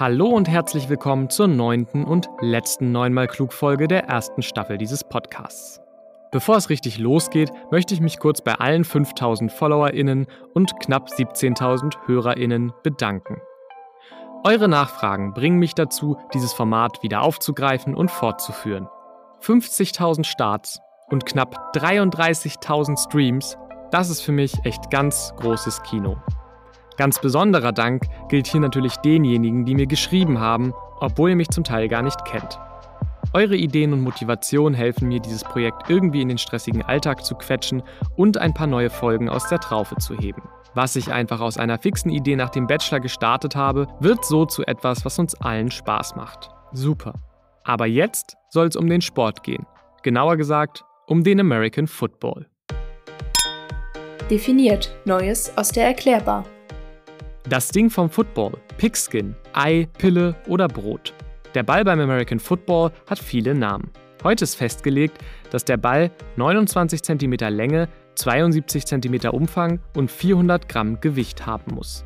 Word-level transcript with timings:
Hallo 0.00 0.28
und 0.28 0.48
herzlich 0.48 0.88
willkommen 0.88 1.28
zur 1.28 1.46
neunten 1.46 2.06
und 2.06 2.30
letzten 2.40 2.90
neunmal 2.90 3.26
Klug-Folge 3.26 3.86
der 3.86 4.04
ersten 4.04 4.40
Staffel 4.40 4.78
dieses 4.78 5.04
Podcasts. 5.04 5.78
Bevor 6.32 6.56
es 6.56 6.70
richtig 6.70 6.96
losgeht, 6.96 7.52
möchte 7.70 7.92
ich 7.92 8.00
mich 8.00 8.18
kurz 8.18 8.40
bei 8.40 8.54
allen 8.54 8.84
5000 8.84 9.52
FollowerInnen 9.52 10.26
und 10.54 10.80
knapp 10.80 11.10
17.000 11.10 11.98
HörerInnen 12.06 12.72
bedanken. 12.82 13.42
Eure 14.42 14.68
Nachfragen 14.68 15.34
bringen 15.34 15.58
mich 15.58 15.74
dazu, 15.74 16.16
dieses 16.32 16.54
Format 16.54 17.02
wieder 17.02 17.20
aufzugreifen 17.20 17.94
und 17.94 18.10
fortzuführen. 18.10 18.88
50.000 19.42 20.24
Starts 20.24 20.80
und 21.10 21.26
knapp 21.26 21.76
33.000 21.76 23.04
Streams, 23.04 23.58
das 23.90 24.08
ist 24.08 24.22
für 24.22 24.32
mich 24.32 24.54
echt 24.64 24.90
ganz 24.90 25.34
großes 25.36 25.82
Kino. 25.82 26.16
Ganz 27.00 27.18
besonderer 27.18 27.72
Dank 27.72 28.02
gilt 28.28 28.46
hier 28.46 28.60
natürlich 28.60 28.94
denjenigen, 28.96 29.64
die 29.64 29.74
mir 29.74 29.86
geschrieben 29.86 30.38
haben, 30.38 30.74
obwohl 31.00 31.30
ihr 31.30 31.36
mich 31.36 31.48
zum 31.48 31.64
Teil 31.64 31.88
gar 31.88 32.02
nicht 32.02 32.26
kennt. 32.26 32.60
Eure 33.32 33.56
Ideen 33.56 33.94
und 33.94 34.02
Motivation 34.02 34.74
helfen 34.74 35.08
mir, 35.08 35.18
dieses 35.18 35.42
Projekt 35.42 35.88
irgendwie 35.88 36.20
in 36.20 36.28
den 36.28 36.36
stressigen 36.36 36.82
Alltag 36.82 37.24
zu 37.24 37.36
quetschen 37.36 37.82
und 38.18 38.36
ein 38.36 38.52
paar 38.52 38.66
neue 38.66 38.90
Folgen 38.90 39.30
aus 39.30 39.48
der 39.48 39.60
Traufe 39.60 39.96
zu 39.96 40.14
heben. 40.14 40.42
Was 40.74 40.94
ich 40.94 41.10
einfach 41.10 41.40
aus 41.40 41.56
einer 41.56 41.78
fixen 41.78 42.10
Idee 42.10 42.36
nach 42.36 42.50
dem 42.50 42.66
Bachelor 42.66 43.00
gestartet 43.00 43.56
habe, 43.56 43.86
wird 44.00 44.22
so 44.26 44.44
zu 44.44 44.66
etwas, 44.66 45.02
was 45.06 45.18
uns 45.18 45.34
allen 45.36 45.70
Spaß 45.70 46.16
macht. 46.16 46.50
Super. 46.72 47.14
Aber 47.64 47.86
jetzt 47.86 48.36
soll 48.50 48.66
es 48.66 48.76
um 48.76 48.90
den 48.90 49.00
Sport 49.00 49.42
gehen. 49.42 49.64
Genauer 50.02 50.36
gesagt, 50.36 50.84
um 51.06 51.24
den 51.24 51.40
American 51.40 51.86
Football. 51.86 52.46
Definiert 54.30 54.94
Neues 55.06 55.56
aus 55.56 55.72
der 55.72 55.86
Erklärbar. 55.86 56.44
Das 57.48 57.68
Ding 57.68 57.88
vom 57.88 58.10
Football, 58.10 58.52
Pigskin, 58.76 59.34
Ei, 59.54 59.88
Pille 59.96 60.34
oder 60.46 60.68
Brot. 60.68 61.14
Der 61.54 61.62
Ball 61.62 61.84
beim 61.84 61.98
American 61.98 62.38
Football 62.38 62.92
hat 63.08 63.18
viele 63.18 63.54
Namen. 63.54 63.90
Heute 64.22 64.44
ist 64.44 64.56
festgelegt, 64.56 65.18
dass 65.50 65.64
der 65.64 65.78
Ball 65.78 66.10
29 66.36 67.02
cm 67.02 67.32
Länge, 67.48 67.88
72 68.16 68.84
cm 68.84 69.30
Umfang 69.30 69.80
und 69.96 70.10
400 70.10 70.68
Gramm 70.68 71.00
Gewicht 71.00 71.46
haben 71.46 71.74
muss. 71.74 72.04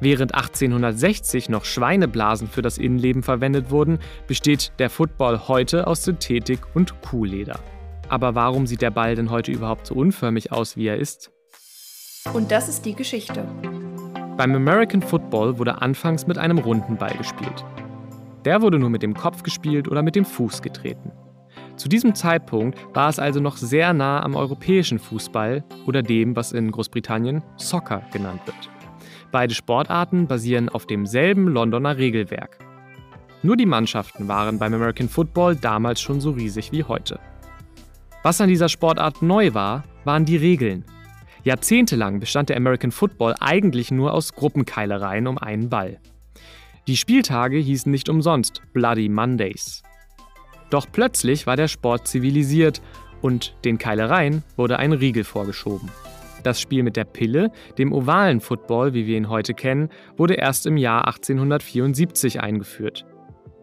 Während 0.00 0.34
1860 0.34 1.48
noch 1.48 1.64
Schweineblasen 1.64 2.48
für 2.48 2.60
das 2.60 2.76
Innenleben 2.76 3.22
verwendet 3.22 3.70
wurden, 3.70 4.00
besteht 4.26 4.72
der 4.80 4.90
Football 4.90 5.46
heute 5.46 5.86
aus 5.86 6.02
Synthetik 6.02 6.60
und 6.74 7.00
Kuhleder. 7.00 7.60
Aber 8.08 8.34
warum 8.34 8.66
sieht 8.66 8.82
der 8.82 8.90
Ball 8.90 9.14
denn 9.14 9.30
heute 9.30 9.52
überhaupt 9.52 9.86
so 9.86 9.94
unförmig 9.94 10.50
aus, 10.50 10.76
wie 10.76 10.88
er 10.88 10.98
ist? 10.98 11.30
Und 12.32 12.50
das 12.50 12.68
ist 12.68 12.84
die 12.84 12.94
Geschichte. 12.94 13.46
Beim 14.36 14.52
American 14.52 15.00
Football 15.00 15.58
wurde 15.58 15.80
anfangs 15.80 16.26
mit 16.26 16.38
einem 16.38 16.58
runden 16.58 16.96
Ball 16.96 17.16
gespielt. 17.16 17.64
Der 18.44 18.62
wurde 18.62 18.80
nur 18.80 18.90
mit 18.90 19.02
dem 19.02 19.14
Kopf 19.14 19.44
gespielt 19.44 19.86
oder 19.86 20.02
mit 20.02 20.16
dem 20.16 20.24
Fuß 20.24 20.60
getreten. 20.60 21.12
Zu 21.76 21.88
diesem 21.88 22.16
Zeitpunkt 22.16 22.76
war 22.94 23.08
es 23.08 23.20
also 23.20 23.38
noch 23.38 23.56
sehr 23.56 23.92
nah 23.92 24.20
am 24.24 24.34
europäischen 24.34 24.98
Fußball 24.98 25.62
oder 25.86 26.02
dem, 26.02 26.34
was 26.34 26.50
in 26.50 26.72
Großbritannien 26.72 27.44
Soccer 27.56 28.02
genannt 28.12 28.40
wird. 28.44 28.70
Beide 29.30 29.54
Sportarten 29.54 30.26
basieren 30.26 30.68
auf 30.68 30.86
demselben 30.86 31.46
Londoner 31.46 31.96
Regelwerk. 31.96 32.58
Nur 33.44 33.56
die 33.56 33.66
Mannschaften 33.66 34.26
waren 34.26 34.58
beim 34.58 34.74
American 34.74 35.08
Football 35.08 35.54
damals 35.54 36.00
schon 36.00 36.20
so 36.20 36.32
riesig 36.32 36.72
wie 36.72 36.82
heute. 36.82 37.20
Was 38.24 38.40
an 38.40 38.48
dieser 38.48 38.68
Sportart 38.68 39.22
neu 39.22 39.54
war, 39.54 39.84
waren 40.04 40.24
die 40.24 40.36
Regeln. 40.36 40.84
Jahrzehntelang 41.44 42.20
bestand 42.20 42.48
der 42.48 42.56
American 42.56 42.90
Football 42.90 43.34
eigentlich 43.38 43.90
nur 43.90 44.14
aus 44.14 44.34
Gruppenkeilereien 44.34 45.26
um 45.26 45.36
einen 45.36 45.68
Ball. 45.68 45.98
Die 46.86 46.96
Spieltage 46.96 47.58
hießen 47.58 47.92
nicht 47.92 48.08
umsonst 48.08 48.62
Bloody 48.72 49.08
Mondays. 49.08 49.82
Doch 50.70 50.86
plötzlich 50.90 51.46
war 51.46 51.56
der 51.56 51.68
Sport 51.68 52.08
zivilisiert 52.08 52.80
und 53.20 53.54
den 53.64 53.78
Keilereien 53.78 54.42
wurde 54.56 54.78
ein 54.78 54.92
Riegel 54.92 55.24
vorgeschoben. 55.24 55.90
Das 56.42 56.60
Spiel 56.60 56.82
mit 56.82 56.96
der 56.96 57.04
Pille, 57.04 57.50
dem 57.78 57.92
ovalen 57.92 58.40
Football, 58.40 58.92
wie 58.94 59.06
wir 59.06 59.16
ihn 59.16 59.28
heute 59.28 59.54
kennen, 59.54 59.88
wurde 60.16 60.34
erst 60.34 60.66
im 60.66 60.76
Jahr 60.76 61.06
1874 61.06 62.40
eingeführt. 62.40 63.06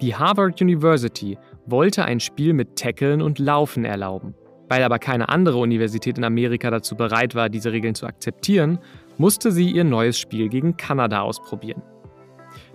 Die 0.00 0.14
Harvard 0.14 0.60
University 0.60 1.38
wollte 1.66 2.04
ein 2.04 2.20
Spiel 2.20 2.52
mit 2.52 2.76
Tackeln 2.76 3.20
und 3.20 3.40
Laufen 3.40 3.84
erlauben. 3.84 4.34
Weil 4.68 4.82
aber 4.82 4.98
keine 4.98 5.28
andere 5.28 5.58
Universität 5.58 6.18
in 6.18 6.24
Amerika 6.24 6.70
dazu 6.70 6.94
bereit 6.96 7.34
war, 7.34 7.48
diese 7.48 7.72
Regeln 7.72 7.94
zu 7.94 8.06
akzeptieren, 8.06 8.78
musste 9.16 9.50
sie 9.50 9.70
ihr 9.70 9.84
neues 9.84 10.18
Spiel 10.18 10.48
gegen 10.48 10.76
Kanada 10.76 11.22
ausprobieren. 11.22 11.82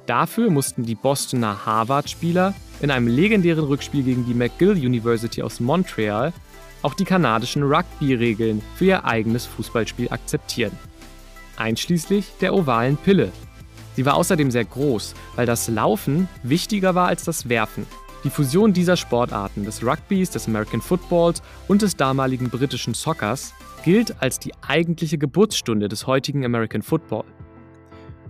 Dafür 0.05 0.49
mussten 0.49 0.83
die 0.83 0.95
Bostoner 0.95 1.65
Harvard-Spieler 1.65 2.53
in 2.81 2.91
einem 2.91 3.07
legendären 3.07 3.63
Rückspiel 3.63 4.03
gegen 4.03 4.25
die 4.25 4.33
McGill 4.33 4.71
University 4.71 5.41
aus 5.41 5.59
Montreal 5.59 6.33
auch 6.83 6.93
die 6.93 7.05
kanadischen 7.05 7.63
Rugby-Regeln 7.63 8.61
für 8.75 8.85
ihr 8.85 9.05
eigenes 9.05 9.45
Fußballspiel 9.45 10.09
akzeptieren. 10.09 10.77
Einschließlich 11.55 12.33
der 12.41 12.53
ovalen 12.53 12.97
Pille. 12.97 13.31
Sie 13.95 14.05
war 14.05 14.15
außerdem 14.15 14.51
sehr 14.51 14.65
groß, 14.65 15.13
weil 15.35 15.45
das 15.45 15.67
Laufen 15.69 16.27
wichtiger 16.43 16.93
war 16.95 17.07
als 17.07 17.23
das 17.23 17.47
Werfen. 17.47 17.85
Die 18.23 18.29
Fusion 18.29 18.71
dieser 18.71 18.95
Sportarten, 18.95 19.65
des 19.65 19.83
Rugbys, 19.83 20.29
des 20.29 20.47
American 20.47 20.79
Footballs 20.79 21.41
und 21.67 21.81
des 21.81 21.97
damaligen 21.97 22.49
britischen 22.49 22.93
Soccers, 22.93 23.53
gilt 23.83 24.21
als 24.21 24.39
die 24.39 24.53
eigentliche 24.65 25.17
Geburtsstunde 25.17 25.89
des 25.89 26.07
heutigen 26.07 26.45
American 26.45 26.81
Football. 26.81 27.25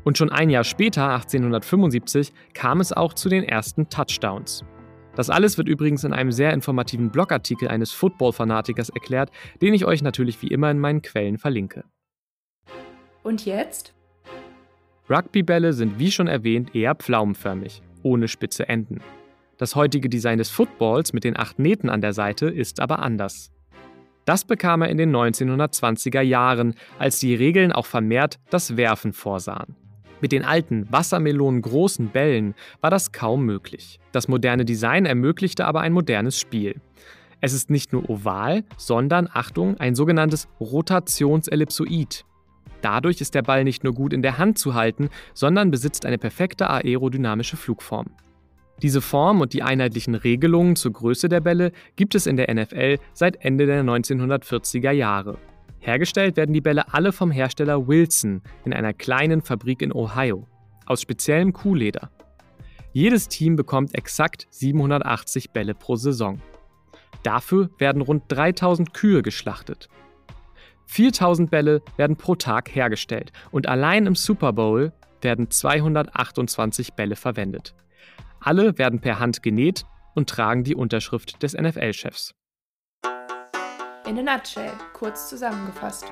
Und 0.03 0.17
schon 0.17 0.31
ein 0.31 0.49
Jahr 0.49 0.63
später, 0.63 1.09
1875, 1.09 2.33
kam 2.53 2.81
es 2.81 2.91
auch 2.91 3.13
zu 3.13 3.29
den 3.29 3.43
ersten 3.43 3.87
Touchdowns. 3.87 4.63
Das 5.15 5.29
alles 5.29 5.59
wird 5.59 5.67
übrigens 5.67 6.03
in 6.03 6.11
einem 6.11 6.31
sehr 6.31 6.53
informativen 6.53 7.11
Blogartikel 7.11 7.67
eines 7.67 7.91
Football-Fanatikers 7.91 8.89
erklärt, 8.89 9.29
den 9.61 9.75
ich 9.75 9.85
euch 9.85 10.01
natürlich 10.01 10.41
wie 10.41 10.47
immer 10.47 10.71
in 10.71 10.79
meinen 10.79 11.03
Quellen 11.03 11.37
verlinke. 11.37 11.83
Und 13.21 13.45
jetzt? 13.45 13.93
Rugbybälle 15.07 15.71
sind 15.73 15.99
wie 15.99 16.11
schon 16.11 16.27
erwähnt 16.27 16.73
eher 16.75 16.95
pflaumenförmig, 16.95 17.83
ohne 18.01 18.27
spitze 18.27 18.67
Enden. 18.67 19.01
Das 19.57 19.75
heutige 19.75 20.09
Design 20.09 20.39
des 20.39 20.49
Footballs 20.49 21.13
mit 21.13 21.23
den 21.23 21.37
acht 21.37 21.59
Nähten 21.59 21.89
an 21.89 22.01
der 22.01 22.13
Seite 22.13 22.47
ist 22.47 22.79
aber 22.79 22.99
anders. 22.99 23.51
Das 24.25 24.45
bekam 24.45 24.81
er 24.81 24.89
in 24.89 24.97
den 24.97 25.15
1920er 25.15 26.21
Jahren, 26.21 26.75
als 26.97 27.19
die 27.19 27.35
Regeln 27.35 27.71
auch 27.71 27.85
vermehrt 27.85 28.39
das 28.49 28.77
Werfen 28.77 29.13
vorsahen. 29.13 29.75
Mit 30.21 30.31
den 30.31 30.45
alten, 30.45 30.87
wassermelonengroßen 30.89 32.07
Bällen 32.07 32.55
war 32.79 32.89
das 32.89 33.11
kaum 33.11 33.45
möglich. 33.45 33.99
Das 34.13 34.29
moderne 34.29 34.63
Design 34.63 35.05
ermöglichte 35.05 35.65
aber 35.65 35.81
ein 35.81 35.91
modernes 35.91 36.39
Spiel. 36.39 36.79
Es 37.41 37.51
ist 37.51 37.69
nicht 37.69 37.91
nur 37.91 38.09
oval, 38.09 38.63
sondern, 38.77 39.27
Achtung, 39.31 39.75
ein 39.77 39.95
sogenanntes 39.95 40.47
Rotationsellipsoid. 40.61 42.23
Dadurch 42.81 43.19
ist 43.19 43.35
der 43.35 43.41
Ball 43.41 43.65
nicht 43.65 43.83
nur 43.83 43.93
gut 43.93 44.13
in 44.13 44.21
der 44.21 44.37
Hand 44.37 44.57
zu 44.57 44.73
halten, 44.73 45.09
sondern 45.33 45.69
besitzt 45.69 46.05
eine 46.05 46.17
perfekte 46.17 46.69
aerodynamische 46.69 47.57
Flugform. 47.57 48.07
Diese 48.83 48.99
Form 48.99 49.39
und 49.39 49.53
die 49.53 49.63
einheitlichen 49.63 50.13
Regelungen 50.13 50.75
zur 50.75 50.91
Größe 50.91 51.29
der 51.29 51.39
Bälle 51.39 51.71
gibt 51.95 52.15
es 52.15 52.27
in 52.27 52.35
der 52.35 52.53
NFL 52.53 52.97
seit 53.13 53.37
Ende 53.43 53.65
der 53.65 53.81
1940er 53.81 54.91
Jahre. 54.91 55.37
Hergestellt 55.79 56.35
werden 56.35 56.53
die 56.53 56.59
Bälle 56.59 56.93
alle 56.93 57.13
vom 57.13 57.31
Hersteller 57.31 57.87
Wilson 57.87 58.41
in 58.65 58.73
einer 58.73 58.93
kleinen 58.93 59.41
Fabrik 59.41 59.81
in 59.81 59.93
Ohio 59.93 60.47
aus 60.85 61.01
speziellem 61.01 61.53
Kuhleder. 61.53 62.11
Jedes 62.91 63.29
Team 63.29 63.55
bekommt 63.55 63.95
exakt 63.97 64.47
780 64.49 65.51
Bälle 65.51 65.75
pro 65.75 65.95
Saison. 65.95 66.41
Dafür 67.23 67.69
werden 67.77 68.01
rund 68.01 68.23
3000 68.27 68.93
Kühe 68.93 69.21
geschlachtet. 69.21 69.87
4000 70.87 71.49
Bälle 71.49 71.81
werden 71.95 72.17
pro 72.17 72.35
Tag 72.35 72.75
hergestellt 72.75 73.31
und 73.51 73.69
allein 73.69 74.07
im 74.07 74.15
Super 74.15 74.51
Bowl 74.51 74.91
werden 75.21 75.49
228 75.49 76.95
Bälle 76.95 77.15
verwendet. 77.15 77.73
Alle 78.45 78.77
werden 78.77 78.99
per 78.99 79.19
Hand 79.19 79.41
genäht 79.41 79.85
und 80.15 80.29
tragen 80.29 80.65
die 80.65 80.75
Unterschrift 80.75 81.41
des 81.41 81.53
NFL-Chefs. 81.53 82.35
In 84.05 84.19
a 84.19 84.35
nutshell, 84.35 84.71
kurz 84.91 85.29
zusammengefasst. 85.29 86.11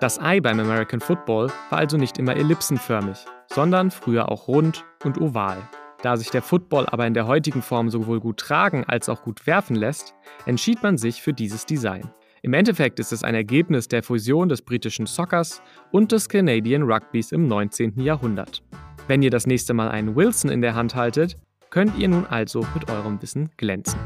Das 0.00 0.18
Ei 0.18 0.40
beim 0.40 0.58
American 0.58 1.00
Football 1.00 1.52
war 1.68 1.78
also 1.78 1.98
nicht 1.98 2.16
immer 2.18 2.34
ellipsenförmig, 2.34 3.18
sondern 3.52 3.90
früher 3.90 4.32
auch 4.32 4.48
rund 4.48 4.86
und 5.04 5.20
oval. 5.20 5.58
Da 6.02 6.16
sich 6.16 6.30
der 6.30 6.40
Football 6.40 6.86
aber 6.86 7.06
in 7.06 7.12
der 7.12 7.26
heutigen 7.26 7.60
Form 7.60 7.90
sowohl 7.90 8.18
gut 8.18 8.38
tragen 8.38 8.84
als 8.84 9.10
auch 9.10 9.22
gut 9.22 9.46
werfen 9.46 9.76
lässt, 9.76 10.14
entschied 10.46 10.82
man 10.82 10.96
sich 10.96 11.20
für 11.20 11.34
dieses 11.34 11.66
Design. 11.66 12.10
Im 12.40 12.54
Endeffekt 12.54 12.98
ist 12.98 13.12
es 13.12 13.22
ein 13.22 13.34
Ergebnis 13.34 13.88
der 13.88 14.02
Fusion 14.02 14.48
des 14.48 14.62
britischen 14.62 15.04
Soccers 15.04 15.60
und 15.92 16.12
des 16.12 16.30
Canadian 16.30 16.84
Rugbys 16.90 17.32
im 17.32 17.46
19. 17.46 18.00
Jahrhundert. 18.00 18.62
Wenn 19.10 19.22
ihr 19.22 19.30
das 19.30 19.44
nächste 19.44 19.74
Mal 19.74 19.88
einen 19.88 20.14
Wilson 20.14 20.52
in 20.52 20.62
der 20.62 20.76
Hand 20.76 20.94
haltet, 20.94 21.36
könnt 21.68 21.98
ihr 21.98 22.06
nun 22.06 22.26
also 22.26 22.64
mit 22.74 22.88
eurem 22.88 23.20
Wissen 23.20 23.50
glänzen. 23.56 23.98